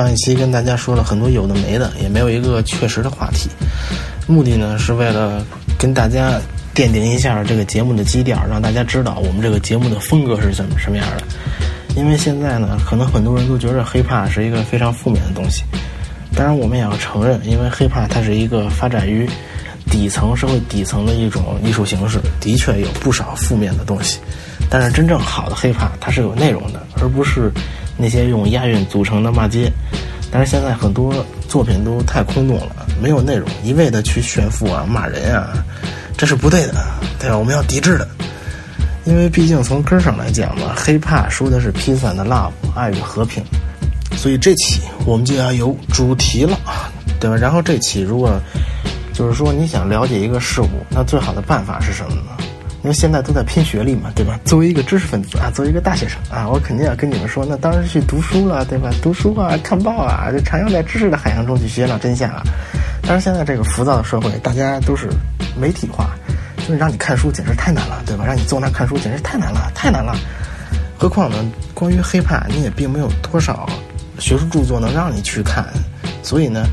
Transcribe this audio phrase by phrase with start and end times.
[0.00, 3.50] 上一期跟大家说了很多有的没的，也没有一个确实的话题。
[4.26, 5.44] 目的呢是为了
[5.78, 6.40] 跟大家
[6.74, 11.22] 奠定一下这个节目的基调，让大家知道我们这个节目的风格是怎么什么样的。
[11.96, 15.64] 因为现在呢，可能很多人都觉得 hiphop 是一个非常负面的东西。
[16.34, 19.28] 当然，我们也要承认，因为 hiphop 它是一个发展于
[19.90, 24.20] 底层社会底层的一种艺术形式，的确有不少负面的东西。
[24.70, 27.50] 但是真正好的 hiphop 它是有内容的，而不是
[27.98, 29.68] 那些用押韵组成的骂街。
[30.30, 31.14] 但是现在很多
[31.48, 35.52] 作品都太空洞了，没有内容，一味的去炫富啊、骂人啊，
[36.16, 36.74] 这是不对的，
[37.18, 37.36] 对吧？
[37.36, 38.06] 我们要抵制的。
[39.04, 43.42] 因为毕竟从根上来讲嘛， hiphop 说的是 peace and love 爱与和平，
[44.16, 46.56] 所以这期我们就要有主题了，
[47.18, 47.36] 对吧？
[47.36, 48.38] 然后这期如果
[49.12, 52.29] 就是说你想了解一个事物，那最好的办法是什么呢？
[52.82, 54.40] 因为现在都在拼学历嘛，对吧？
[54.44, 58.90] 作为一个知识分子啊，作为一个大学生啊，我肯定要跟你们说，那当然是去读书了，对吧？
[59.02, 62.42] 读书啊，看报啊，就徜徉在知识的海洋中去寻找真相啊。
[63.02, 65.10] 但是现在这个浮躁的社会，大家都是
[65.58, 66.10] 媒体化，
[66.58, 68.24] 就是让你看书简直太难了，对吧？
[68.24, 70.16] 让你坐那看书简直太难了，太难了。
[70.98, 71.36] 何况呢，
[71.74, 73.68] 关于黑怕你也并没有多少
[74.18, 75.66] 学术著作能让你去看，
[76.22, 76.66] 所以呢，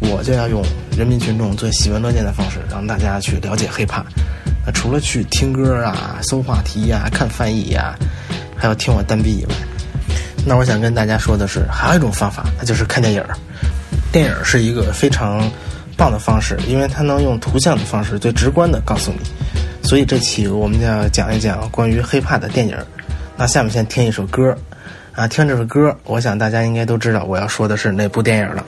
[0.00, 0.62] 我就要用
[0.96, 4.02] 人民群众最喜闻乐见的方式，让大家去了解黑怕。
[4.64, 7.96] 那除了去听歌啊、搜话题呀、看翻译呀，
[8.56, 9.54] 还要听我单逼以外，
[10.46, 13.36] 那我想跟大家说的是，还有一种方法，那就是看电影儿。
[14.12, 15.50] 电影是一个非常
[15.96, 19.18] 棒的方式，因为它能用图像的方式最直观的告诉你。
[19.82, 22.76] 所以这期我们就要讲一讲关于 hiphop 的电影。
[23.36, 24.54] 那下面先听一首歌，
[25.12, 28.64] 啊，听这首歌，我想大家应该都知道我要说的是哪部电影了。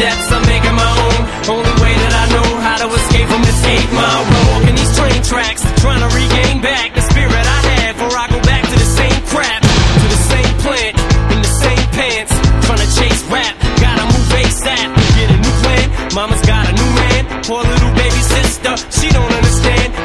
[0.00, 1.20] Footsteps, I'm making my own.
[1.56, 4.46] Only way that I know how to escape from this eight mile road.
[4.52, 8.40] Walking these train tracks, trying to regain back the spirit I had before I go
[8.42, 9.60] back to the same crap.
[9.60, 10.94] To the same plant,
[11.32, 12.32] in the same pants.
[12.66, 14.88] Trying to chase rap, gotta move ASAP.
[15.16, 17.22] Get a new plan, mama's got a new man.
[17.44, 19.49] Poor little baby sister, she don't understand.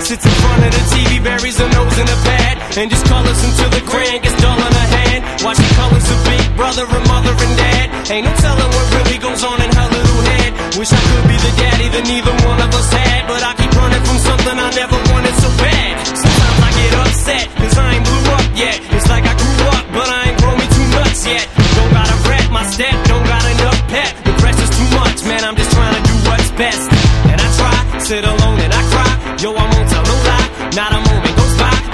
[0.05, 2.61] Sits in front of the TV, buries her nose in a pad.
[2.77, 5.25] And just colors until the crayon gets dull in her hand.
[5.41, 7.89] She colors a big brother and mother and dad.
[8.13, 10.77] Ain't no telling what really goes on in her little head.
[10.77, 13.25] Wish I could be the daddy that neither one of us had.
[13.25, 15.93] But I keep running from something I never wanted so bad.
[16.05, 18.77] Sometimes I get upset, cause I ain't blew up yet.
[18.93, 21.49] It's like I grew up, but I ain't grown me too nuts yet.
[21.81, 24.13] Don't gotta rap my step, don't got enough pep.
[24.21, 26.93] The pressure's too much, man, I'm just trying to do what's best.
[27.25, 27.73] And I try,
[28.05, 29.11] sit alone and I cry.
[29.41, 29.74] Yo, I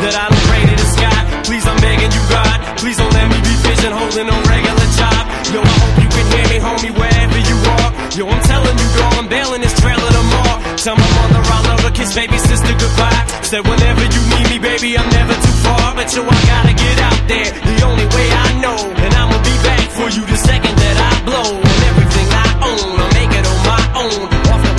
[0.01, 1.19] that I don't pray to the sky.
[1.45, 2.57] Please, I'm begging you, God.
[2.81, 5.23] Please don't let me be pigeonholed in no regular job.
[5.53, 7.89] Yo, I hope you can hear me, homie, wherever you are.
[8.17, 10.57] Yo, I'm telling you, girl, I'm bailing this trailer tomorrow.
[10.81, 13.21] Tell my mother I love her, kiss baby sister goodbye.
[13.45, 15.93] Said whenever you need me, baby, I'm never too far.
[15.93, 18.77] But yo, I gotta get out there, the only way I know.
[19.05, 21.61] And I'ma be back for you the second that I blow.
[21.61, 24.21] And everything I own, I'll make it on my own.
[24.49, 24.73] Off the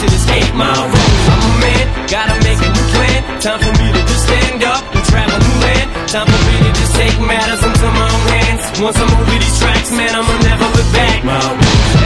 [0.00, 1.14] to this eight mile road.
[1.32, 3.20] I'm a man, gotta make a new plan.
[3.42, 5.88] Time for me to just stand up and travel new land.
[6.06, 8.62] Time for me to just take matters into my own hands.
[8.80, 11.24] Once I'm over these tracks, man, I'ma never look back.
[11.24, 11.97] My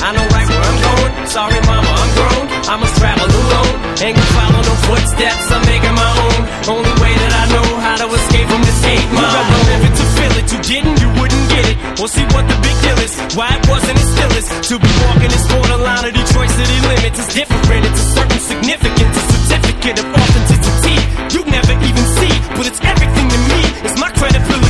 [0.00, 1.12] I know right where I'm going.
[1.28, 2.44] Sorry, mama, I'm grown.
[2.72, 3.74] I must travel alone.
[4.00, 5.46] Ain't gonna follow no footsteps.
[5.52, 6.40] I'm making my own.
[6.72, 9.06] Only way that I know how to escape from this hate.
[9.12, 9.68] Mama, alone.
[9.76, 11.76] If it's a feeling you didn't, you wouldn't get it.
[11.98, 13.12] We'll see what the big deal is.
[13.36, 14.46] Why it wasn't, it still is.
[14.72, 17.82] To be walking this borderline of Detroit city limits is different.
[17.88, 20.96] It's a certain significance, a certificate of authenticity.
[21.34, 23.60] You never even see, but it's everything to me.
[23.84, 24.69] It's my credit credibility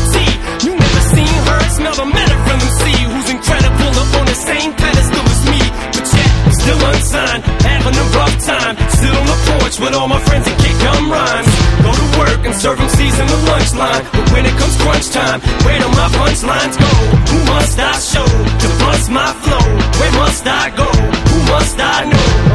[1.81, 5.61] smell the metal from them see who's incredible up on the same pedestal as me.
[5.97, 8.75] But yet, I'm still unsigned, having a rough time.
[9.00, 11.53] Sit on the porch with all my friends and kick gum rhymes.
[11.81, 12.91] Go to work and serve them
[13.32, 14.05] the lunch line.
[14.12, 16.91] But when it comes crunch time, where do my punchlines go?
[17.32, 19.65] Who must I show to bust my flow?
[20.00, 20.88] Where must I go?
[21.33, 22.50] Who must I know?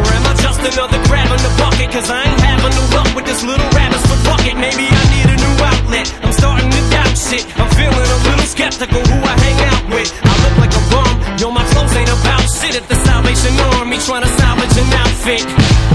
[0.46, 1.90] Just another crab in the bucket?
[1.90, 4.54] Cause I ain't having no luck with this little rabbit, so fuck it.
[4.54, 6.06] Maybe I need a new outlet.
[6.22, 7.50] I'm starting to doubt shit.
[7.58, 10.10] I'm feeling a little skeptical who I hang out with.
[10.22, 11.14] I look like a bum.
[11.42, 15.44] Yo, my clothes ain't about shit at the Salvation Army trying to salvage an outfit.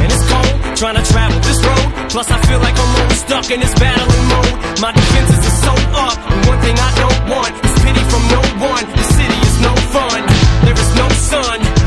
[0.03, 1.87] And it's cold trying to travel this road.
[2.11, 4.83] Plus, I feel like I'm always stuck in this battling mode.
[4.83, 6.19] My defenses are so up.
[6.27, 8.83] And one thing I don't want is pity from no one.
[8.99, 10.21] The city is no fun.
[10.67, 11.80] There is no sun.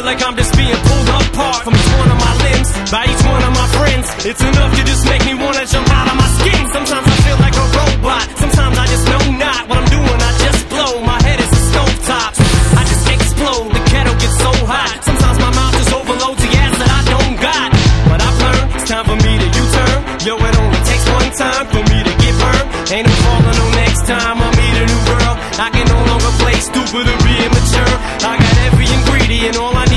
[0.00, 3.20] Feel like I'm just being pulled apart from each one of my limbs by each
[3.20, 4.06] one of my friends.
[4.24, 6.62] It's enough to just make me wanna jump out of my skin.
[6.72, 8.24] Sometimes I feel like a robot.
[8.40, 10.18] Sometimes I just know not what I'm doing.
[10.24, 11.04] I just blow.
[11.04, 12.32] My head is a stovetop.
[12.80, 13.68] I just explode.
[13.76, 14.96] The kettle gets so hot.
[15.04, 17.68] Sometimes my mouth just overloads the gas that I don't got.
[18.08, 19.98] But I've learned it's time for me to U-turn.
[20.24, 22.68] Yo, it only takes one time for me to get burned.
[22.88, 25.34] Ain't no falling no next time I meet a new girl.
[25.60, 27.94] I can no longer play stupid or be immature.
[28.24, 29.89] I got every ingredient, all I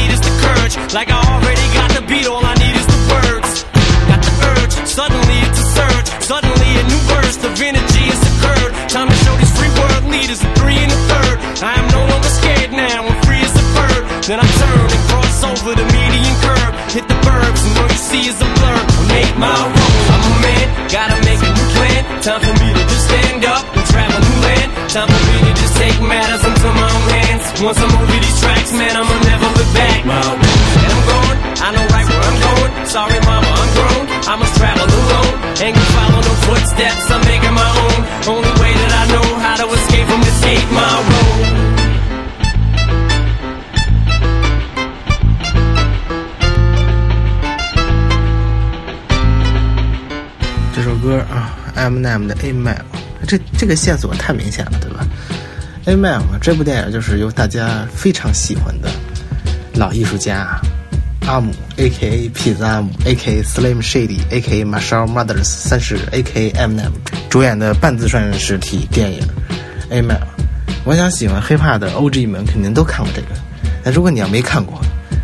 [0.75, 0.93] courage.
[0.93, 3.63] Like I already got the beat, all I need is the words.
[4.09, 6.07] Got the urge, suddenly it's a surge.
[6.23, 8.71] Suddenly a new burst of energy has occurred.
[8.89, 11.37] Time to show these free world leaders a three and a third.
[11.63, 14.03] I am no longer scared now, I'm free as a bird.
[14.25, 16.73] Then I turn and cross over the median curve.
[16.93, 18.77] Hit the burbs, and all you see is a blur.
[18.77, 22.01] I Make my road, I'm a man, gotta make a new plan.
[22.23, 24.69] Time for me to just stand up and travel new land.
[24.89, 27.43] Time for me to just take matters into my own hands.
[27.61, 30.05] Once I'm over these tracks, man, I'ma never look back.
[30.05, 30.62] My
[31.61, 32.71] I know right where I'm going.
[32.87, 34.05] Sorry, mama, I'm grown.
[34.27, 35.33] I must travel alone.
[35.61, 37.99] Ain't gonna follow no footsteps, I'm making my own.
[38.27, 41.43] Only way that I know how to escape from this hate, my road.
[50.75, 52.75] 这首歌啊，Eminem 的《A Man》，
[53.27, 55.05] 这这个线索太明显了，对吧？
[55.91, 58.89] 《A Man》这部电影就是由大家非常喜欢的
[59.75, 60.59] 老艺术家
[61.27, 62.29] 阿姆 （A.K.A.
[62.29, 63.41] 痞子阿姆 ），A.K.A.
[63.43, 64.65] Slim Shady A.K.A.
[64.65, 66.51] Marshall Mathers 三世 A.K.A.
[66.51, 66.91] Eminem
[67.29, 69.19] 主演的半自传实体电影
[69.93, 70.17] 《A Man》。
[70.83, 73.27] 我想喜欢 hiphop 的 OG 们肯定都看过这个，
[73.83, 74.79] 那如果你要没看过，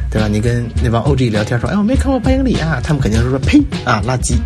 [0.10, 0.28] 对吧？
[0.28, 4.38] 你跟那帮 OG 聊天说：“哎，我没看过《八英里》啊！”他们肯定是说：“呸啊，垃圾。”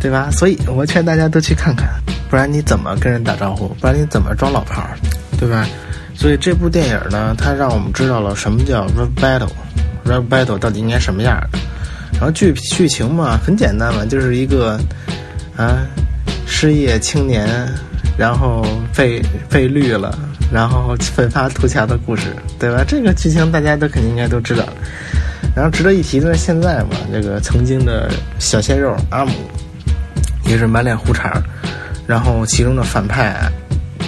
[0.00, 0.30] 对吧？
[0.32, 1.88] 所以我劝大家都去看看，
[2.30, 3.68] 不然你怎么跟人打招呼？
[3.80, 4.96] 不然你怎么装老炮儿？
[5.38, 5.68] 对吧？
[6.14, 9.46] 所以这部电影呢，它让我们知道了什么叫 rap
[10.10, 11.58] battle，rap battle 到底应该什么样的。
[12.12, 14.78] 然后剧剧情嘛，很简单嘛，就是一个
[15.56, 15.86] 啊
[16.46, 17.48] 失业青年，
[18.18, 20.18] 然后被被绿了，
[20.52, 22.84] 然后奋发图强的故事，对吧？
[22.86, 24.64] 这个剧情大家都肯定应该都知道。
[25.54, 29.32] 然后值得一提的是，现在嘛，这个曾经的小鲜肉阿姆。
[30.46, 31.40] 也是满脸胡茬，
[32.08, 33.36] 然后其中的反派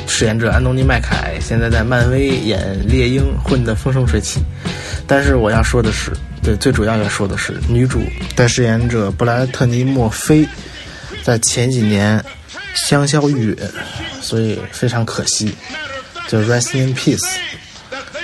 [0.09, 4.41] 饰演者安东尼麦凯现在在漫威演猎鹰混得风生水起，
[5.07, 8.03] 但是我要说的是，对，最主要要说的是女主
[8.35, 10.49] 的饰演者布莱特尼墨菲
[11.23, 12.25] 在前几年
[12.75, 13.71] 香消玉殒，
[14.21, 15.55] 所以非常可惜，
[16.29, 17.37] 就 rest in peace。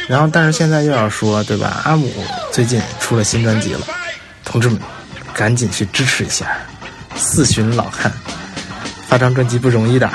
[0.08, 1.82] 然后，但是现在又要说，对吧？
[1.84, 2.10] 阿姆
[2.50, 3.80] 最近出了新专辑了，
[4.42, 4.80] 同志们，
[5.34, 6.56] 赶紧去支持一下。
[7.14, 8.10] 四旬老汉
[9.06, 10.10] 发张专辑不容易的。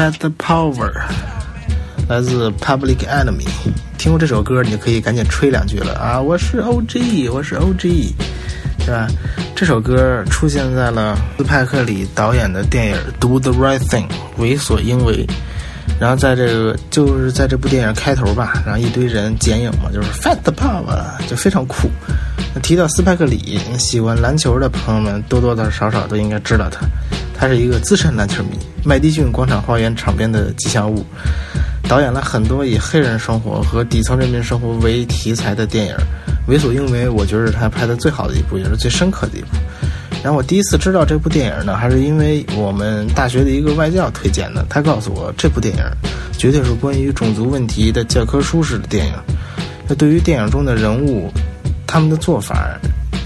[0.00, 0.90] Fat the Power，
[2.08, 3.46] 来自 Public Enemy。
[3.98, 6.18] 听过这首歌，你就可以赶紧吹两句了啊！
[6.18, 8.14] 我是 OG，我是 OG，
[8.82, 9.06] 是吧？
[9.54, 14.06] 这首歌出现在了斯派克里导演的电影《Do the Right Thing》
[14.38, 15.26] 为所应为。
[16.00, 21.90] 然后在这个就是在这部电影开头吧，然后一堆人剪影嘛，就是 Fat Power，就非常酷。
[22.62, 26.86] 提到斯派克里，喜欢篮球的朋友们多多少少都应该知道他。
[27.40, 28.50] 他是一个资深篮球迷，
[28.84, 31.02] 麦迪逊广场花园场边的吉祥物，
[31.88, 35.96] 导演了很多以黑人生活和底层人民生活为题材的电影。
[36.46, 39.56] 为所应为，我觉得是他拍的最好的一部，也是最深刻的一部。
[40.22, 44.62] 然后我第一次知道这部电影呢，还是因为我们大学的一个外教推荐的。
[44.68, 45.82] 他告诉我，这部电影
[46.36, 49.14] 绝对是关于种族问题的教科书式的电影。
[49.88, 51.32] 那对于电影中的人物，
[51.86, 52.78] 他们的做法，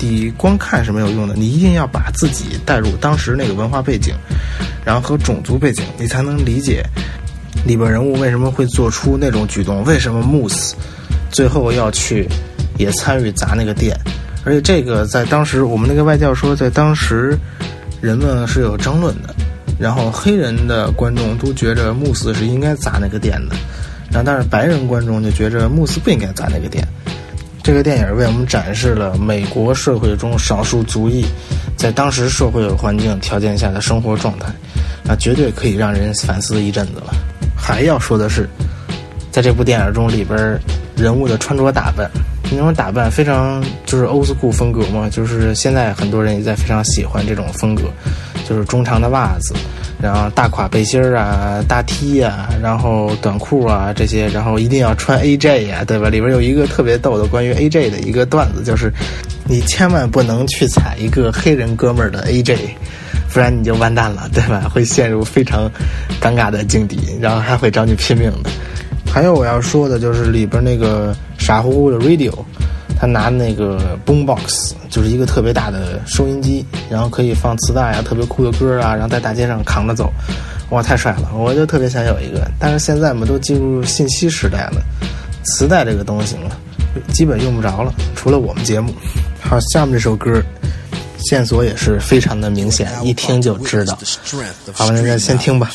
[0.05, 4.15] 你光看是没有用的，你一定要把自己带入当时那个文化背景，
[4.85, 6.85] 然后和种族背景，你才能理解
[7.65, 10.77] 里边人物为什么会做出那种举动，为什么穆斯
[11.31, 12.29] 最后要去
[12.77, 13.99] 也参与砸那个店，
[14.45, 17.39] 而且这个在当时我们那个外教说，在当时
[18.03, 19.35] 人们是有争论的，
[19.79, 23.41] 然后黑人的观众都觉着穆斯是应该砸那个店。
[23.49, 23.57] 的，
[24.11, 26.87] 然后但是白人观众就觉着穆斯不应该砸那个店。
[27.65, 31.25] 这个电影为我们展示了美国社会中少数族裔
[31.79, 34.53] 在当时社会环境条件下的生活状态，
[35.03, 37.15] 那，绝对可以让人反思一阵子了。
[37.57, 38.47] 还要说的是，
[39.31, 40.61] 在这部电影中里边
[40.95, 42.09] 人物的穿着打扮，
[42.53, 47.85] 那种打扮非常就是 old school 风格嘛，就是现在很多人也在非常喜欢这种风格，
[48.47, 49.55] 就是中长的袜子。
[50.05, 56.11] 然后大垮背心儿啊，大 T 呀，然后短裤啊这些，然后一定要穿 AJ 呀，对吧？
[56.11, 58.93] 里边有一个特别逗的关于 AJ 的一个段子，就是
[59.47, 62.59] 你千万不能去踩一个黑人哥们儿的 AJ，
[63.33, 64.69] 不然你就完蛋了，对吧？
[64.69, 65.71] 会陷入非常
[66.21, 68.51] 尴尬的境地，然后还会找你拼命的。
[69.11, 72.35] 还有我要说的就是里边那个傻乎乎的 Radio。
[73.05, 80.11] 他拿那个 boombox，就是一个特别大的收音机，然后可以放磁带啊，特别酷的歌啊，然后在大街上扛着走，
[80.71, 81.29] 哇，太帅了！
[81.37, 82.51] 我就特别想有一个。
[82.59, 84.81] 但是现在我们都进入信息时代了，
[85.43, 86.53] 磁带这个东西嘛，
[87.13, 88.91] 基本用不着了，除了我们节目。
[89.39, 90.43] 好，下面这首歌
[91.19, 93.99] 线索也是非常的明显，一听就知道。
[94.73, 95.71] 好，那咱先听吧。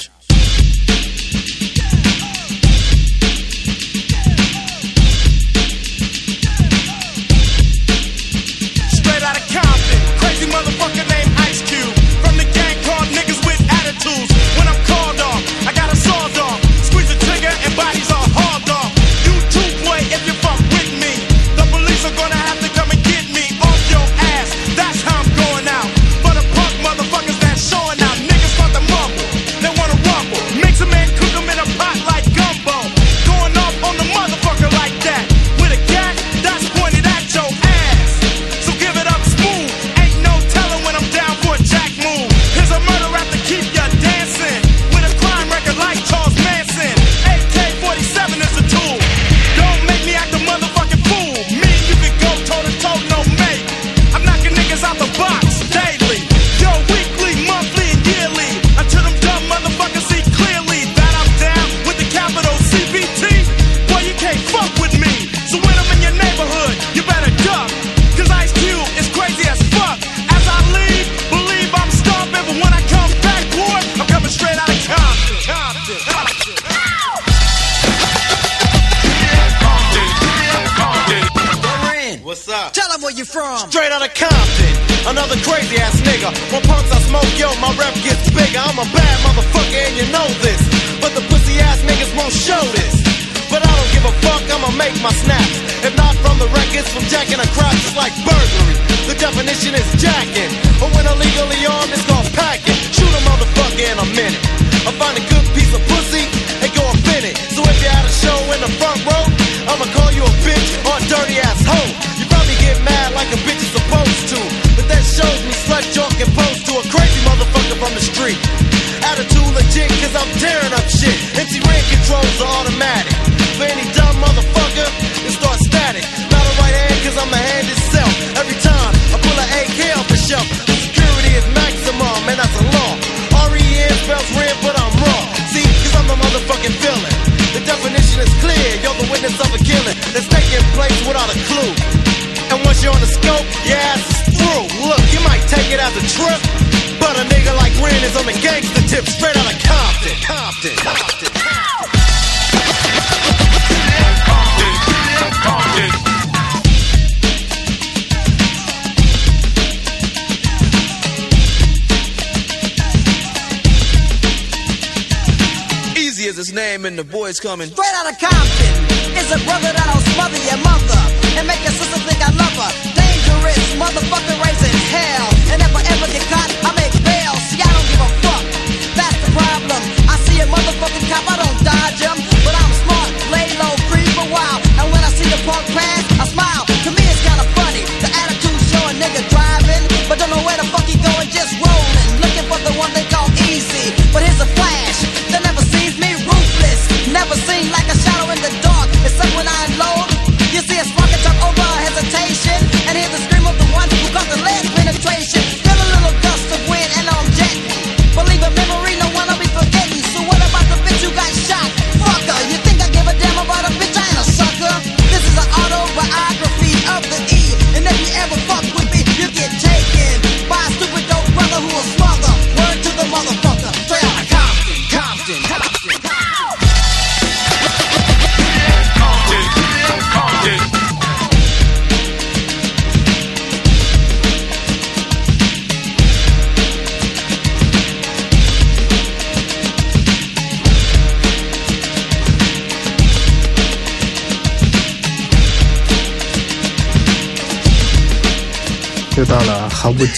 [167.29, 167.69] it's coming.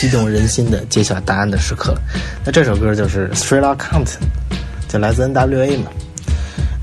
[0.01, 1.95] 激动人心的揭晓答案的时刻。
[2.43, 4.05] 那这首歌就是《Straight Out Compton》，
[4.91, 5.91] 就来自 N.W.A 嘛。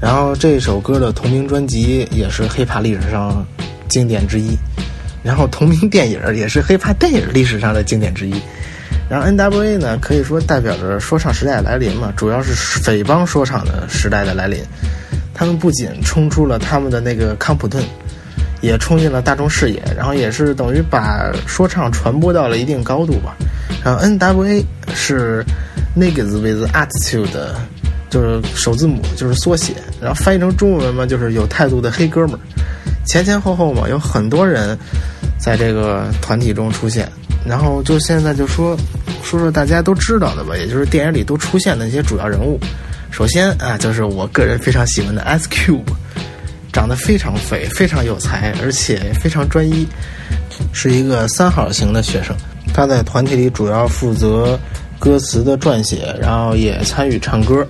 [0.00, 3.44] 然后这首歌的同名专辑也是 hiphop 历史上
[3.88, 4.56] 经典之一，
[5.24, 8.40] 然后同名电影也是 hiphop 电影历史上的经典之一。
[9.10, 14.60] 然后 N.W.A 呢，可以说代表着说唱时代的来临嘛，主要是匪帮说唱的时代的来临。
[15.34, 17.82] 他们不仅冲出了他们的那个康普顿，
[18.60, 23.36] 也冲进了大众视野，然后也是等于把说唱传播到了一定高度吧。
[23.84, 25.44] 然后 N.W.A 是
[25.96, 27.54] Niggas with Attitude 的，
[28.10, 32.40] 就是首字母就是缩写，然后翻译成中文嘛，就是有态度的黑哥们儿。
[33.06, 34.76] 前前后后嘛，有很多人
[35.38, 37.10] 在这个团体中出现。
[37.46, 38.76] 然后就现在就说
[39.22, 42.58] 说说大家都知道的吧，也就是电影里都出现的一些主要人物。
[43.10, 45.80] 首先啊，就是我个人非常喜欢的 S Cube。
[46.72, 49.86] 长得非常肥，非常有才，而且非常专一，
[50.72, 52.36] 是一个三好型的学生。
[52.72, 54.58] 他在团体里主要负责
[54.98, 57.66] 歌词的撰写，然后也参与唱歌。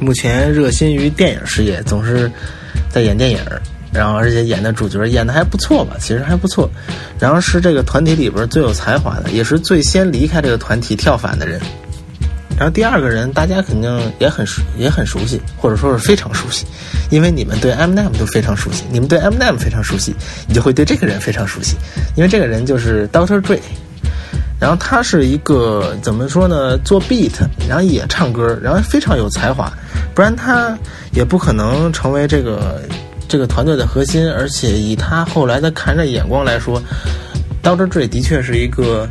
[0.00, 2.30] 目前热心于电影事业，总是
[2.88, 3.38] 在演电影，
[3.92, 6.70] 然后而且演的主角演的还不错吧，其实还不错。
[7.18, 11.60] 然后是这个团体里边最有才华的，也是最先离开这个团体跳反的人。
[12.58, 16.66] 然后第二个人，大家肯定也很熟，也很熟悉，或者说是非常熟悉，
[17.08, 20.12] 因为你们对 Mnet 都非常熟悉，你们对 Mnet 非常熟悉，
[20.48, 21.76] 你就会对这个人非常熟悉，
[22.16, 23.60] 因为这个人就是 Doctor Dre。
[24.58, 26.76] 然后他是一个怎么说呢？
[26.78, 27.30] 做 beat，
[27.68, 29.72] 然后也唱歌，然后非常有才华，
[30.12, 30.76] 不然他
[31.12, 32.82] 也不可能成为这个
[33.28, 34.28] 这个团队的核心。
[34.28, 36.82] 而且以他后来的看人眼光来说
[37.62, 39.08] ，Doctor Dre 的确是一个。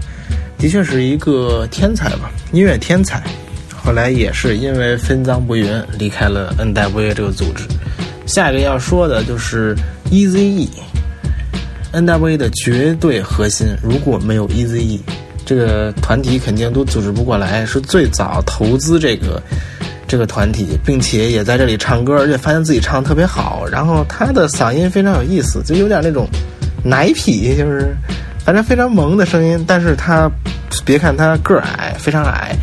[0.57, 3.23] 的确是一个天才吧，音乐天才。
[3.75, 7.63] 后来也是因为分赃不匀离开了 N.W.A 这个组织。
[8.25, 9.73] 下一个要说的就是
[10.09, 10.75] E.Z.E，N.W.A
[12.35, 13.67] 的绝对核心。
[13.81, 14.99] 如果没有 E.Z.E
[15.45, 17.65] 这个团体肯定都组织不过来。
[17.65, 19.41] 是最早投资这个
[20.05, 23.65] 这个团体，并且也在这里唱歌，而且发现自己唱得特别好。
[23.71, 26.27] 然后他的嗓音非常有意思，就有点那种
[26.83, 27.95] 奶痞，就是。
[28.47, 30.31] 反正非常萌的声音，但是他
[30.85, 32.55] 别看他个儿矮，非常矮，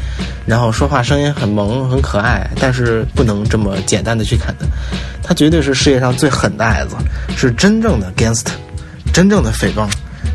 [0.47, 4.67] 然后说话声音很萌很可爱，但是不能这么简单的去看他，
[5.23, 6.97] 他绝对是世界上最狠的矮子，
[7.37, 8.55] 是真正的 gangster，
[9.13, 9.87] 真正的匪帮。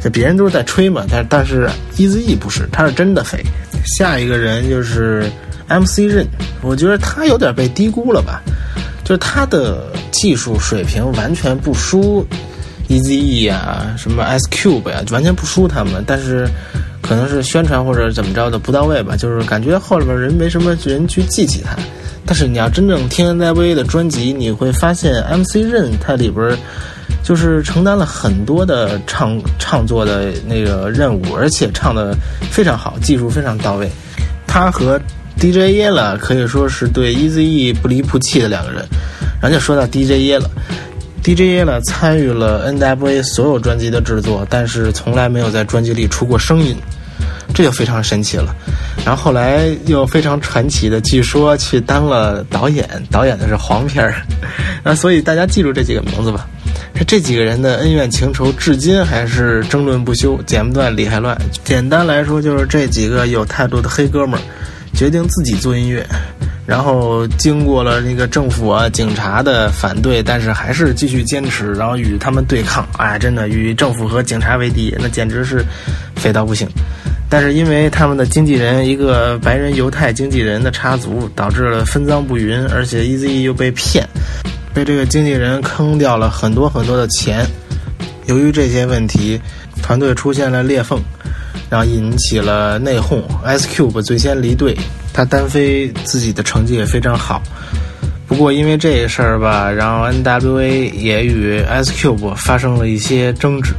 [0.03, 3.43] 就别人都是在吹嘛，但但是 Eazy 不是，他是真的匪。
[3.97, 5.31] 下一个人就是
[5.67, 6.27] MC 任，
[6.62, 8.39] 我觉得他有点被低估了吧，
[9.03, 12.23] 就是他的技术水平完全不输。
[12.89, 16.47] E.Z.E 呀，什么 S Cube 呀，完全不输他们，但是
[17.02, 21.78] 可能是宣传或者怎么着的不到位吧，就是感觉后边人没什么人去记起他。
[22.25, 26.58] 但是你要真正听 N.W.A 的专辑，你会发现 MC 任他里边
[27.23, 32.15] 就是承担了很多的唱唱作的那个任务，而且唱的
[32.52, 33.89] 非常好，技术非常到位。
[34.47, 34.99] 他和
[35.39, 37.71] DJ 耶了可以说是对 E.Z.E.
[37.71, 38.84] 不离不弃的两个人。
[39.41, 40.49] 然后就说到 DJ 耶了。
[41.23, 46.75] D J A 了参与了 N.W.A 所有专辑的制作，但是从来没有在专辑里出过声音。
[47.51, 48.55] 这就非常神奇了。
[49.03, 54.21] 然后后来又非常传奇的，据说去当了导演，导演的是黄片儿。
[54.84, 56.47] 那所以大家记住这几个名字吧。
[57.08, 61.36] 这几个人的恩怨情仇，至今还是争论不休，剪不断理还乱。
[61.63, 64.41] 简单来说，就是这几个有态度的黑哥们儿
[64.93, 66.05] 决定自己做音乐。
[66.69, 72.88] 然后经过了那个政府啊、警察的反对，但是还是继续坚持，然后与他们对抗。
[72.95, 75.65] 哎，真的与政府和警察为敌，那简直是
[76.15, 76.69] 匪到不行。
[77.27, 83.41] 但是因为他们的经纪人一个白人犹太经纪人的插足，导致了分赃不匀，而且 E.Z.
[83.41, 84.08] 又被骗，
[84.71, 87.43] 被这个经纪人坑掉了很多很多的钱。
[88.27, 89.41] 由于这些问题，
[89.82, 91.01] 团队出现了裂缝，
[91.67, 93.23] 然后引起了内讧。
[93.43, 94.77] S Cube 最先离队。
[95.19, 97.43] 他单飞自己的成绩也非常好，
[98.25, 103.73] 不过因为这事儿吧，然后 N.W.A 也与 Ice Cube 发生了一些争执，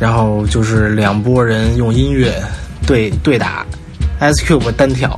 [0.00, 2.34] 然后就是两拨人用音乐
[2.84, 3.64] 对对打
[4.20, 5.16] ，Ice Cube 单挑，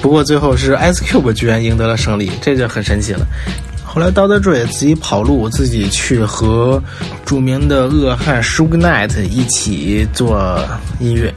[0.00, 3.26] 不过最后是 Ice Cube 居然赢得了胜利，这就很神奇了。
[3.84, 4.40] 后来 Dr.
[4.40, 6.82] Dre 自己跑路，自己去和
[7.26, 10.58] 著名的恶汉 Suge Knight 一起做
[11.00, 11.30] 音乐。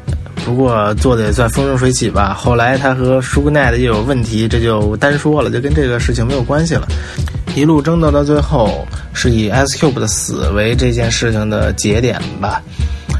[0.49, 2.33] 不过做的也算风生水起吧。
[2.33, 6.87] 后来他和舒格奈的又有问题，这就单说了，就跟这个事情没有关系了。
[7.55, 12.61] 一路争斗到最后，是以 S Cube 的死为这件事情的节点吧。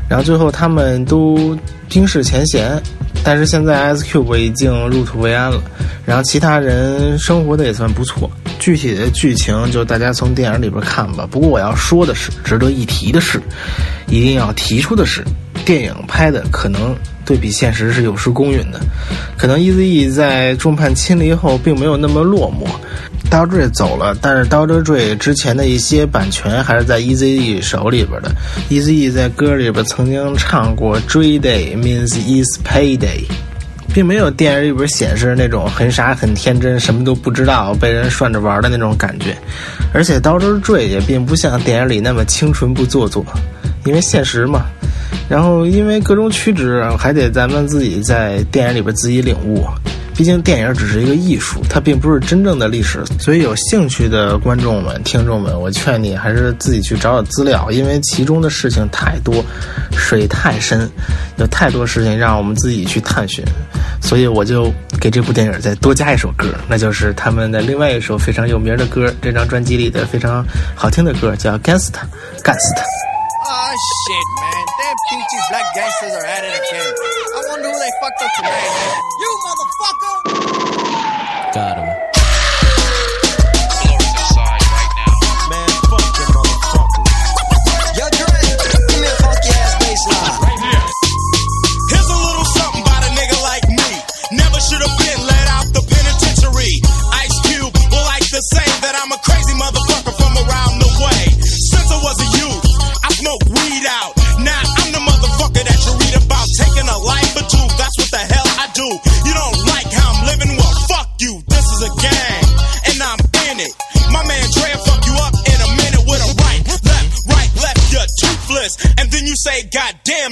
[0.10, 1.56] 然后最后他们都
[1.88, 2.82] 冰释前嫌，
[3.24, 5.62] 但是现在 S Cube 已经入土为安了，
[6.06, 8.28] 然后其他人生活的也算不错。
[8.60, 11.28] 具体的剧情就大家从电影里边看吧。
[11.32, 13.42] 不过我要说的是，值得一提的是，
[14.08, 15.24] 一定要提出的是，
[15.66, 16.96] 电影拍的可能。
[17.26, 18.80] 对比现实是有失公允的，
[19.38, 22.66] 可能 E.Z.E 在众叛亲离后并没有那么落寞。
[23.30, 23.48] Dr.
[23.48, 24.82] Dre 走了，但是 Dr.
[24.82, 28.32] Dre 之前的一些版权还是在 E.Z.E 手里边的。
[28.70, 33.26] E.Z.E 在歌里边曾经唱过 “Dre Day means is payday”，
[33.94, 39.36] 并没有电影里边显示那种很傻很天真、什么都不知道、被人涮着玩的那种感觉。
[39.94, 40.62] 而且 Dr.
[40.62, 43.26] Dre 也并不像电影里那么清纯不做作，
[43.86, 44.66] 因为现实嘛。
[45.28, 49.66] 然后，因为各种曲直，还得咱们自己在电影里边自己领悟。
[50.20, 53.02] 毕竟电影只是一个艺术，它并不是真正的历史。
[53.22, 59.42] 所以，有兴趣的观众们、听众们，我劝你还是自己去找找资料，因为其中的事情太多，
[59.94, 60.90] 水太深，
[61.38, 63.42] 有太多事情让我们自己去探寻。
[64.02, 71.92] 所以，我就给这部电影再多加一首歌，那就是他们的另外一首非常有名的歌，这张专辑里的非常好听的歌，叫《Gangsta》，
[72.44, 72.54] 干
[73.40, 73.70] 死他。
[73.70, 73.76] Oh
[74.08, 74.66] shit, man.
[74.80, 76.94] Damn peachy black gangsters are at it again.
[77.36, 79.02] I wonder who they fucked up tonight, man.
[79.20, 80.69] You motherfucker!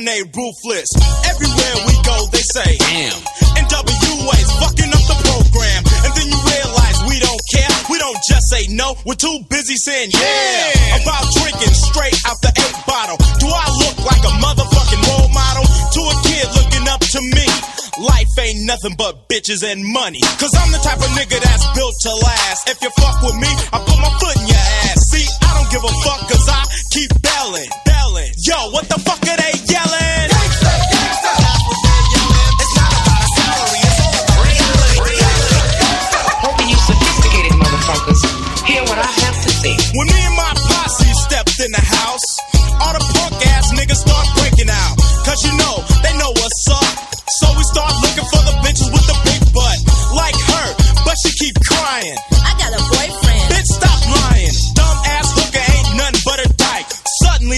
[0.08, 0.88] They ruthless.
[1.28, 3.20] Everywhere we go, they say, damn.
[3.60, 7.76] NWA's fucking up the program, and then you realize we don't care.
[7.92, 11.04] We don't just say no, we're too busy saying yeah.
[11.04, 13.20] About drinking straight out the eight bottle.
[13.44, 17.48] Do I look like a motherfucking role model to a kid looking up to me?
[18.00, 20.22] Life ain't nothing but bitches and money.
[20.40, 22.70] Cause I'm the type of nigga that's built to last.
[22.70, 25.04] If you fuck with me, I put my foot in your ass.
[25.12, 26.64] See, I don't give a fuck cause I
[26.96, 28.32] keep belling, belling.
[28.46, 29.87] Yo, what the fuck are they yelling?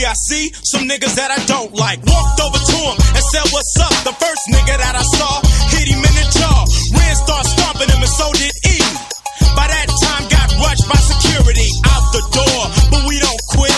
[0.09, 2.01] I see some niggas that I don't like.
[2.01, 3.93] Walked over to him and said, What's up?
[4.09, 5.37] The first nigga that I saw
[5.69, 6.65] hit him in the jaw.
[6.97, 8.81] Ren started stomping him and so did E.
[9.53, 13.77] By that time, got rushed by security out the door, but we don't quit.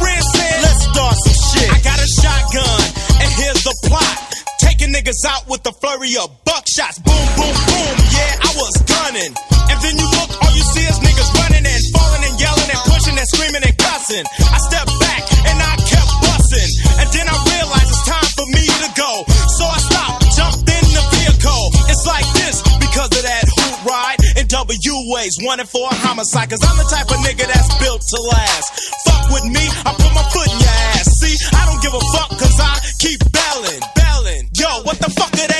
[0.00, 1.68] Ren said, Let's start some shit.
[1.68, 2.80] I got a shotgun,
[3.20, 4.16] and here's the plot.
[4.56, 6.96] Taking niggas out with the flurry of buckshots.
[7.04, 8.01] Boom, boom, boom.
[24.72, 26.48] W ways, wanted for a homicide.
[26.48, 28.72] Cause I'm the type of nigga that's built to last.
[29.04, 31.12] Fuck with me, I put my foot in your ass.
[31.20, 34.48] See, I don't give a fuck cause I keep belling, belling.
[34.56, 35.51] Yo, what the fuck are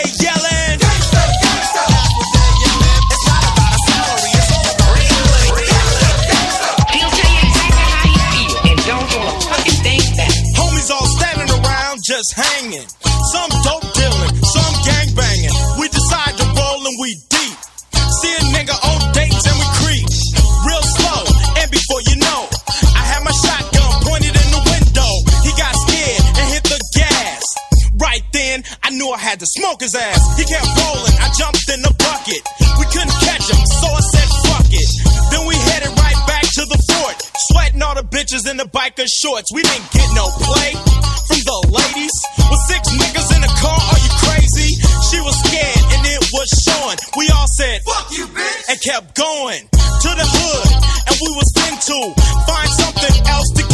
[29.43, 30.23] to smoke his ass.
[30.39, 32.43] He kept rolling, I jumped in the bucket.
[32.79, 34.91] We couldn't catch him, so I said fuck it.
[35.35, 37.19] Then we headed right back to the fort.
[37.51, 39.51] Sweating all the bitches in the biker shorts.
[39.51, 40.79] We didn't get no play
[41.27, 42.15] from the ladies.
[42.55, 44.79] With six niggas in the car, are you crazy?
[45.11, 46.99] She was scared and it was showing.
[47.19, 50.71] We all said, fuck you, bitch, and kept going to the hood.
[51.11, 51.99] And we was into
[52.47, 53.72] find something else to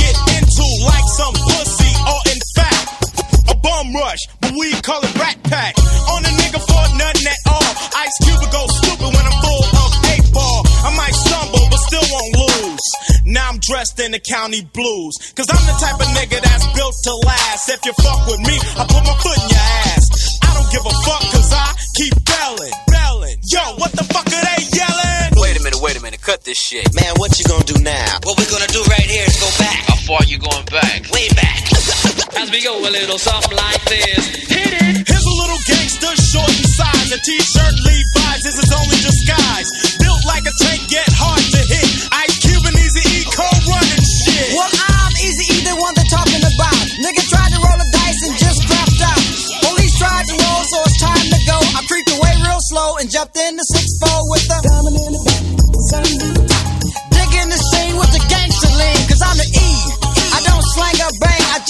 [3.62, 5.74] bum rush, but we call it rat pack.
[6.08, 7.70] On a nigga for nothing at all.
[7.98, 10.62] Ice Cube would go stupid when I'm full of eight ball.
[10.86, 12.86] I might stumble, but still won't lose.
[13.26, 15.14] Now I'm dressed in the county blues.
[15.36, 17.68] Cause I'm the type of nigga that's built to last.
[17.68, 20.04] If you fuck with me, I put my foot in your ass.
[20.42, 23.36] I don't give a fuck cause I keep belling, belling.
[23.52, 25.36] Yo, what the fuck are they yelling?
[25.36, 26.22] Wait a minute, wait a minute.
[26.22, 26.88] Cut this shit.
[26.94, 28.16] Man, what you gonna do now?
[28.24, 31.04] What we're gonna do right here is go back, How far you going back?
[31.12, 31.68] way back.
[32.38, 34.46] As we go a little something like this.
[34.46, 34.94] Hit it.
[35.02, 37.10] Here's a little gangster, short in size.
[37.10, 39.66] A t-shirt Levi's is his only disguise.
[39.98, 41.90] Built like a tank, yet hard to hit.
[42.14, 44.54] Ice Cube and Easy E cold running shit.
[44.54, 46.78] Well, I'm Easy E, the one they're talking about.
[47.02, 49.22] Nigga tried to roll a dice and just crapped out.
[49.66, 51.58] Police tried to roll, so it's time to go.
[51.58, 54.94] I creeped away real slow and jumped in the 6-4 with the diamond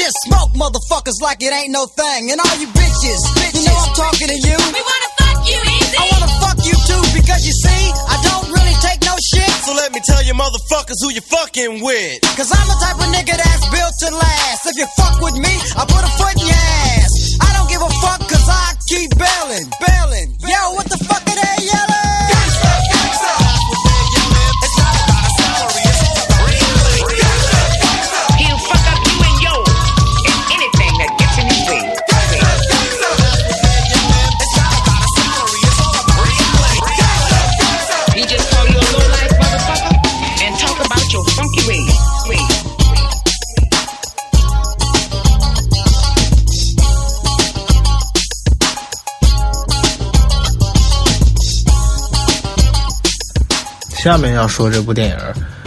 [0.09, 2.33] just smoke motherfuckers like it ain't no thing.
[2.33, 3.61] And all you bitches, bitches.
[3.61, 4.57] you know I'm talking to you.
[4.57, 5.97] We wanna fuck you, Easy.
[6.01, 9.53] I wanna fuck you too, because you see, I don't really take no shit.
[9.69, 12.25] So let me tell you motherfuckers who you fucking with.
[12.41, 14.65] Cause I'm the type of nigga that's built to last.
[14.65, 16.65] If you fuck with me, I put a foot in your
[16.97, 17.13] ass.
[17.45, 20.29] I don't give a fuck cause I keep bailing, bailing.
[20.41, 21.88] Yo, what the fuck are they yelling?
[54.09, 55.17] 下面要说这部电影，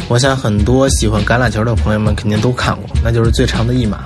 [0.07, 4.05] 我想很多喜欢橄榄球的朋友们肯定都看过，那就是《最长的一码》。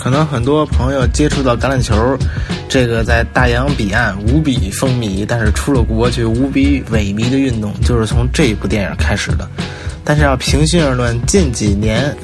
[0.00, 2.16] 可能很多朋友接触到橄榄球，
[2.68, 9.48] 这个在大洋彼岸无比风靡，但是出了国却无比萎靡的运动，就是从这一部电影开始的。
[10.04, 12.16] 但是要平心而论，近几年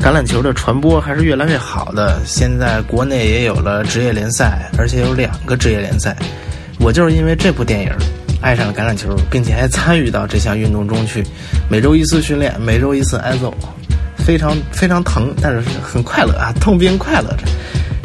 [0.00, 2.20] 橄榄球的传播还是越来越好的。
[2.26, 6.16] 现在国内也有了职业联赛，而且有两个职业联赛。
[6.80, 7.92] 我就是因为这部电影
[8.40, 11.24] 爱上了橄榄球，并且还参与到这项运动中去。
[11.68, 13.52] 每周一次训练，每周一次挨揍，
[14.16, 17.44] 非常非常疼，但是很快乐啊，痛并快乐着。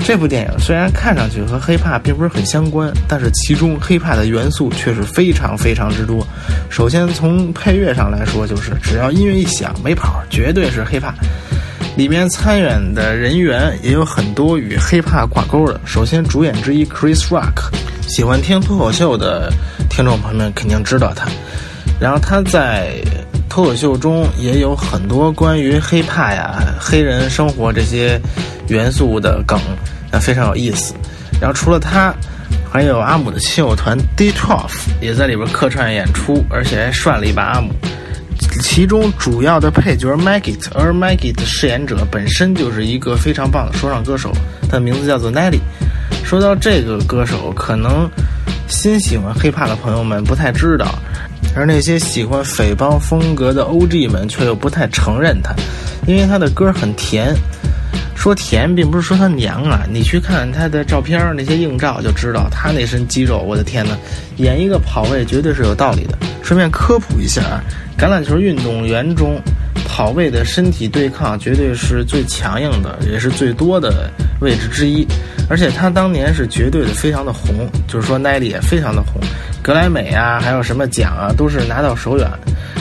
[0.06, 6.28] 这部电影虽然看上去和黑怕并不是很相关，但是其中黑怕的元素却是非常非常之多。
[6.69, 11.13] 首先从配乐上来说，就是只要音乐一响，没跑，绝对是黑怕。
[11.96, 15.80] 里面参演的人员也有很多与黑怕挂钩的。
[15.86, 17.72] 首先，主演之一 Chris Rock，
[18.10, 19.54] 喜欢听脱口秀的
[19.96, 21.30] 听众朋友们肯定知道他。
[22.00, 22.96] 然后他在
[23.48, 28.20] 脱口秀中也有很多关于黑怕呀、黑人生活这些
[28.70, 29.60] 元素的梗，
[30.12, 30.96] 那，非常有意思。
[31.40, 32.12] 然后除了他，
[32.72, 37.70] 还有阿姆的亲友团 D Twelve 也在里边客串演出，而且还涮了一把阿姆。
[38.64, 44.32] 其中主要的配角 Maggot，而 Maggot 的饰演者本身就是一个非常棒的说唱歌手，
[44.64, 45.60] 他的名字叫做 Nelly。
[46.24, 48.10] 说到这个歌手，可能
[48.74, 50.96] 新喜欢 hiphop 的朋友们不太知道，
[51.56, 55.54] 而那些喜欢匪帮风格的 OG 们却又不太承认他，
[56.08, 57.36] 因为他的歌很甜。
[58.16, 63.96] 说甜，并不是说他娘啊，你去看他的照片，那些硬照就知道他那身肌肉，我的天呐，
[64.38, 66.18] 演一个跑位绝对是有道理的。
[66.42, 67.64] 顺便科普一下啊，
[67.96, 69.40] 橄榄球运动员中，
[69.86, 74.10] 跑位的身体对抗绝对是最强硬的，也是最多的
[74.42, 75.08] 位置之一。
[75.50, 79.22] 而且他当年是绝对的非常的红，就是说奈利也非常的红，
[79.62, 82.32] 格莱美啊，还有什么奖啊，都是拿到手软，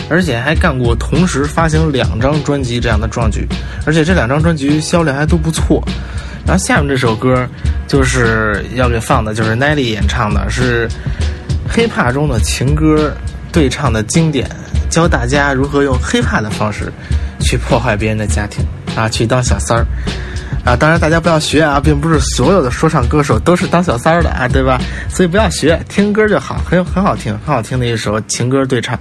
[0.09, 3.46] 而且还干过同时发行两张专辑这样的壮举，
[3.85, 5.83] 而且这两张专辑销量还都不错。
[6.46, 7.46] 然后下面这首歌
[7.87, 10.88] 就是要给放的，就是奈利演唱的，是
[11.72, 13.12] hiphop 中的情歌
[13.53, 14.48] 对唱的经典，
[14.88, 16.92] 教大家如何用 hiphop 的方式
[17.40, 18.64] 去破坏别人的家庭
[18.96, 19.87] 啊，去当小三儿。
[20.65, 24.81] 啊，当然大家不要学啊，并不是所有的说唱歌手都是当小三儿的啊，对吧？
[25.08, 28.98] 所以不要学，听歌就好，很很好听，很好听的一首情歌对唱，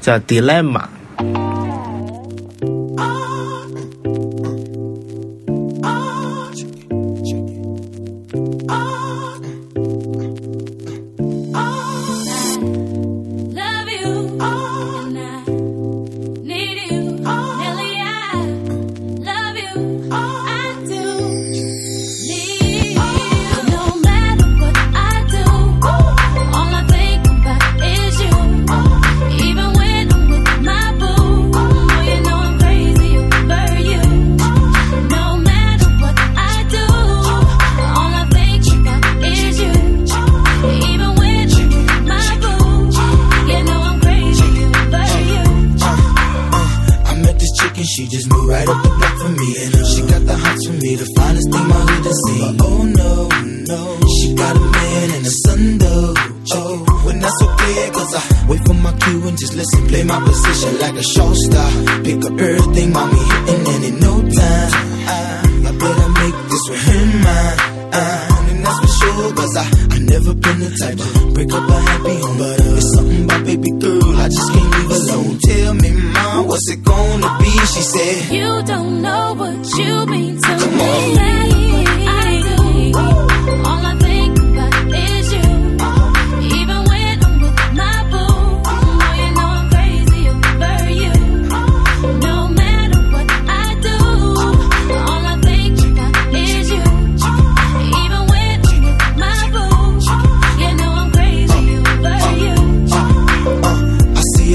[0.00, 0.82] 叫《Dilemma》。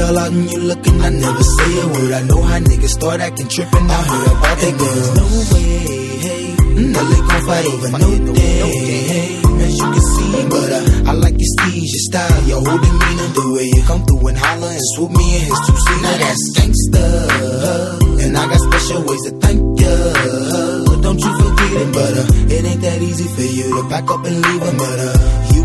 [0.05, 2.11] All out and you looking, I never say a word.
[2.13, 5.09] I know how niggas start acting tripping out here about they girls.
[5.17, 5.77] No way,
[6.25, 6.55] hey,
[6.93, 8.59] no they gon' fight over no day,
[9.09, 10.31] hey, as you can see.
[10.49, 14.05] But uh, I like your steez, your style, your whole demeanor, the way you come
[14.05, 16.01] through and holler and swoop me in his two seat.
[16.05, 17.05] Now that's gangsta,
[18.25, 19.95] and I got special ways to thank ya.
[20.85, 24.09] But don't you forget it, but uh, it ain't that easy for you to back
[24.11, 24.77] up and leave him.
[24.77, 25.64] But uh, you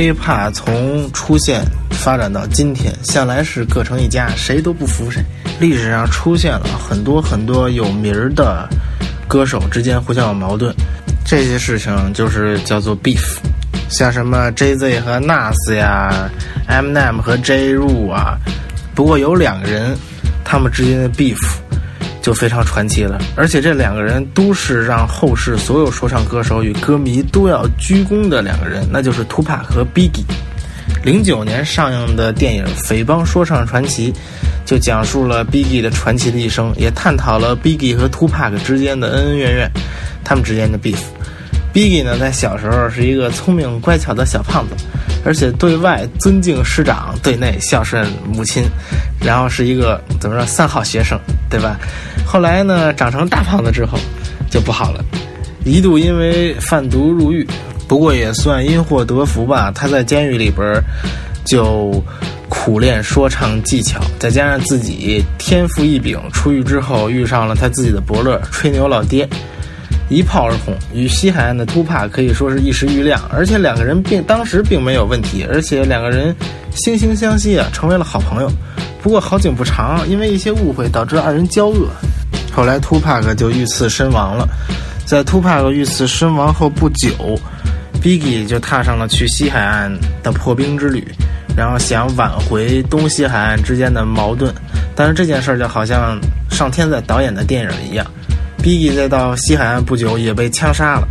[0.00, 5.22] Hiphop 从出现发展到今天，向来是各成一家，谁都不服谁。
[5.60, 8.66] 历史上出现了很多很多有名儿的
[9.28, 10.74] 歌手之间互相有矛盾，
[11.22, 13.36] 这些事情就是叫做 beef。
[13.90, 16.30] 像什么 Jay Z 和 Nas 呀
[16.66, 17.74] ，M-Net 和 J.
[17.74, 18.38] r u 啊，
[18.94, 19.94] 不过有两个人，
[20.44, 21.36] 他们之间的 beef
[22.22, 30.24] 就非常传奇了，而且这两个人都是让后世所有说唱歌手与歌迷都要鞠躬的两个人，那就是 Tupac 和 Biggie。
[31.02, 34.12] 零九年上映的电影《匪帮说唱传奇》
[34.66, 39.70] 就讲述了 Biggie 的传奇的一生，也探讨了 Biggie 和 Tupac 之间的恩恩怨怨，
[40.22, 40.98] 他们之间的 beef。
[41.72, 44.74] Bigi 呢，在小时候是一个聪明乖巧的小胖子，
[45.24, 48.64] 而且对外尊敬师长，对内孝顺母亲，
[49.20, 51.18] 然后是一个怎么说三好学生，
[51.48, 51.78] 对吧？
[52.26, 53.96] 后来呢，长成大胖子之后
[54.50, 55.04] 就不好了，
[55.64, 57.46] 一度因为贩毒入狱，
[57.86, 59.70] 不过也算因祸得福吧。
[59.72, 60.82] 他在监狱里边
[61.44, 62.02] 就
[62.48, 69.28] 苦练说唱技巧，再加上自己天赋异禀，出狱之后遇上了他自己的伯乐吹牛老爹。
[70.10, 76.34] 一炮而红，与西海岸的突帕可以说是一时瑜亮，而且两个人并当时并没有问题，而且两个人
[76.74, 78.50] 惺惺相惜啊，成为了好朋友。
[79.00, 81.88] 不过好景不长，因为一些误会导致二人交恶，
[82.52, 84.46] 后来突帕克就遇刺身亡了。
[85.06, 87.08] 在突帕克遇刺身亡后不久
[88.02, 91.06] ，Biggie 就踏上了去西海岸的破冰之旅，
[91.56, 94.52] 然后想挽回东西海岸之间的矛盾。
[94.96, 96.18] 但是这件事儿就好像
[96.50, 98.04] 上天在导演的电影一样。
[98.62, 101.08] Biggie 在到西海岸不久也被枪杀了，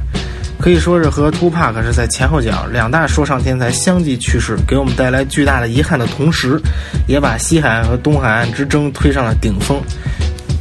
[0.60, 6.62] 可以说是和 Tupac 是在前后脚两大说唱天才相继去世，给我们带来巨大的遗憾的同时，
[7.08, 9.82] 也把西海岸和东海岸之争推上了顶峰。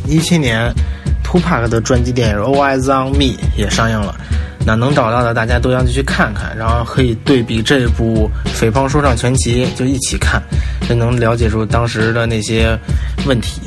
[0.07, 0.73] 一七年
[1.23, 3.25] ，Tupac 的传记电影《All Eyes on Me》
[3.55, 4.15] 也上映了，
[4.65, 10.43] 那能找到的大家都要去看看，然后可以对比这部《匪帮说唱全集》，就一起看，
[10.89, 12.79] 就能了解出当时的那些
[13.27, 13.61] 问题。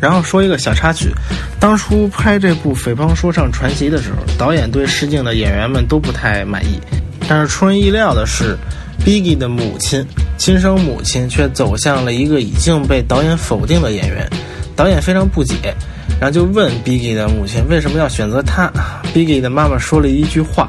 [0.00, 1.10] 然后说一个小插曲，
[1.58, 6.78] 当初拍这部《匪帮说唱传奇》的时候，导演对试镜的演员们都不太满意。
[7.26, 8.54] 但是出人意料的是
[9.02, 14.28] ，Biggie 的母亲，亲生母亲却走向了一个已经被导演否定的演员。
[14.76, 15.74] 导演非常不解，
[16.20, 18.70] 然后就问 Biggie 的母亲为什么要选择他。
[19.14, 20.68] Biggie 的妈妈说了一句话，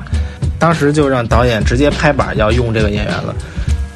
[0.58, 3.36] 当时就让导演直接拍板要用这个演员了，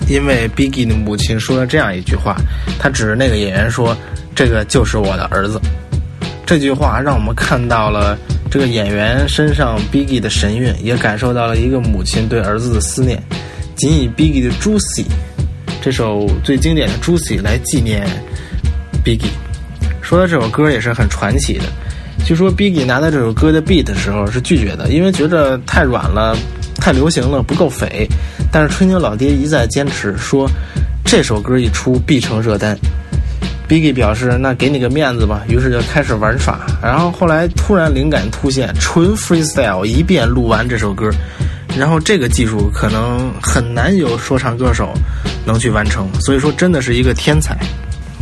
[0.10, 2.36] 因为 Biggie 的母亲说了这样一句话，
[2.78, 3.96] 他指着那个演员说。
[4.40, 5.60] 这个就是我的儿子。
[6.46, 8.18] 这句话让我们看到了
[8.50, 13.22] 这个演员身上 Biggie 的神韵，也感受到了一个母亲对儿子的思念。
[13.76, 15.04] 仅以 Biggie 的《Juicy》
[15.82, 18.08] 这首最经典的《Juicy》来纪念
[19.04, 19.28] Biggie。
[20.02, 21.66] 说到这首歌也是很传奇的。
[22.26, 26.34] 据说 Biggie 拿到这首歌的 beat 的时候是拒绝的，因为觉得太软了、
[26.78, 28.08] 太流行了，不够匪。
[28.54, 30.50] 但是吹牛老爹一再坚持说，
[31.04, 32.80] 这首歌一出必成热单。
[33.70, 36.60] Biggie 表示：“那给你个面子吧。”于是就开始玩耍。
[36.82, 41.12] 然后后来突然灵感突现，纯 freestyle 一遍录完这首歌。
[41.78, 44.92] 然后这个技术可能很难有说唱歌手
[45.46, 47.56] 能去完成，所以说真的是一个天才。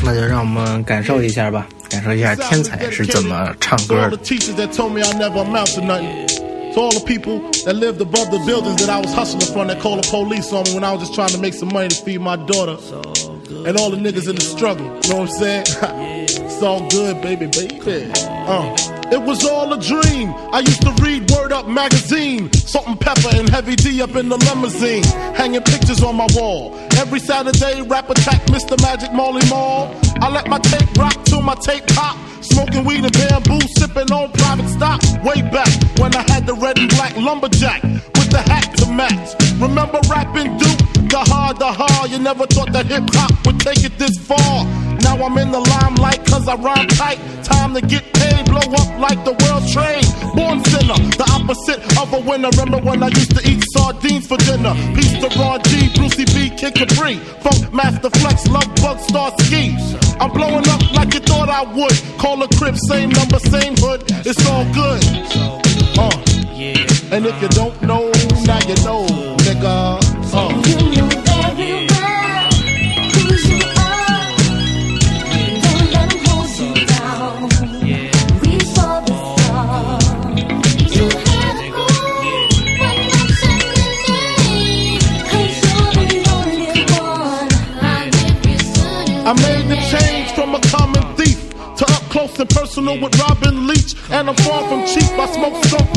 [0.03, 4.17] 那就让我们感受一下吧，感受一下天才是怎么唱歌的。
[6.75, 10.03] To all the people that lived above the buildings that I was hustling from that called
[10.03, 12.19] the police on me when I was just trying to make some money to feed
[12.21, 12.77] my daughter.
[13.65, 15.65] And all the niggas in the struggle, you know what I'm saying?
[16.27, 18.11] it's all good, baby, baby.
[18.15, 18.75] Uh.
[19.09, 20.33] It was all a dream.
[20.51, 24.27] I used to read Word Up magazine, Salt and Pepper and Heavy D up in
[24.27, 25.03] the limousine,
[25.33, 26.75] hanging pictures on my wall.
[26.97, 28.79] Every Saturday, rap attack Mr.
[28.81, 29.95] Magic Molly Mall.
[30.19, 32.17] I let my tape rock till my tape pop.
[32.41, 35.01] Smoking weed and bamboo, sipping on private stock.
[35.23, 37.81] Way back when I had the red and black lumberjack
[38.29, 39.35] the hat to match.
[39.59, 40.79] Remember rapping Duke?
[41.09, 42.11] The hard, the hard.
[42.11, 44.65] You never thought that hip hop would take it this far.
[45.01, 47.19] Now I'm in the limelight cause I rhyme tight.
[47.43, 50.03] Time to get paid, blow up like the world trade.
[50.35, 52.49] Born sinner, the opposite of a winner.
[52.59, 54.75] Remember when I used to eat sardines for dinner?
[54.95, 57.15] Peace to Ron G, Brucey B, Kid Capri.
[57.39, 59.75] Funk Master Flex, Love Bug, Star Ski.
[60.19, 61.95] I'm blowing up like you thought I would.
[62.19, 64.03] Call a crib, same number, same hood.
[64.27, 65.01] It's all good.
[65.97, 66.26] Uh.
[66.59, 68.09] And if you don't know,
[68.45, 69.05] now you know,
[69.45, 70.01] nigga.
[70.33, 70.49] Uh.
[70.65, 70.97] You.
[89.27, 91.37] I made the change from a common thief
[91.77, 95.11] to up close and personal with Robin Leach, and I'm far from cheap.
[95.19, 95.96] I smoke skunk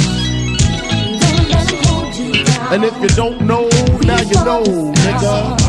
[2.71, 3.67] And if you don't know,
[4.05, 5.61] now you know, nigga.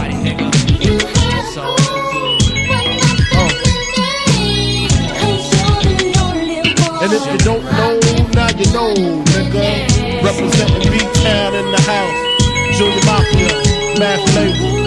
[7.03, 7.99] And if you don't know,
[8.35, 8.95] now you know,
[9.35, 10.23] nigga.
[10.23, 12.79] Representing B-Town in the house.
[12.79, 14.82] Junior Mafia, Math Label.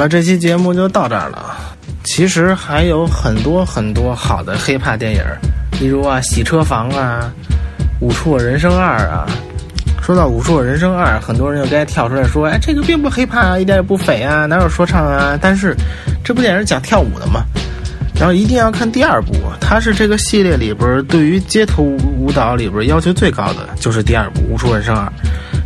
[0.00, 1.56] 了，这期节目就到这儿了。
[2.04, 5.38] 其实还有很多很多好的黑怕电影儿，
[5.78, 7.30] 例如啊《洗车房》啊，
[8.04, 9.28] 《舞出我人生二》啊。
[10.02, 15.76] 说到《舞出我人生二》，很多人就该跳出来说：“哎，这个并不黑怕啊，一点也不匪啊，哪有说唱啊？”但是
[16.24, 17.44] 这部电影讲跳舞的嘛，
[18.14, 25.04] 然后一定要看第二部，它是这个系列里边对于街头舞蹈里边要求最高的，就是第二部《舞出人生二》。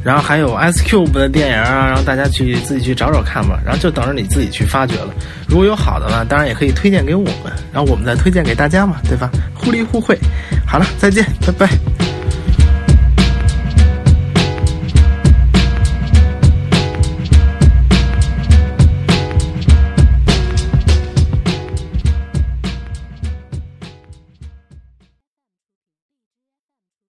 [0.04, 3.58] 然后还有 S Cube 的电影啊，然后大家去自己去找找看吧。
[3.64, 5.14] 然后就等着你自己去发掘了。
[5.48, 9.30] 如果有好的呢，当然也可以推荐给我们，然后我们再推荐给大家嘛，对吧？
[9.54, 10.18] 互利互惠。
[10.66, 12.03] 好了，再见，拜拜。